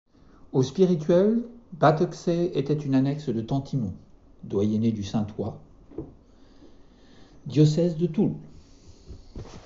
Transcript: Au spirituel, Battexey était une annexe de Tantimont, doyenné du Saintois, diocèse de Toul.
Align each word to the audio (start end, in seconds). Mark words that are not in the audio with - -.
Au 0.51 0.63
spirituel, 0.63 1.43
Battexey 1.73 2.47
était 2.55 2.73
une 2.73 2.95
annexe 2.95 3.29
de 3.29 3.39
Tantimont, 3.39 3.93
doyenné 4.43 4.91
du 4.91 5.03
Saintois, 5.03 5.61
diocèse 7.45 7.97
de 7.97 8.07
Toul. 8.07 8.31